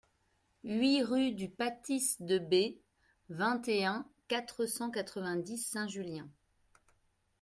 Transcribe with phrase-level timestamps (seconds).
[0.63, 2.75] huit rue du Pâtis de Bey,
[3.29, 6.27] vingt et un, quatre cent quatre-vingt-dix, Saint-Julien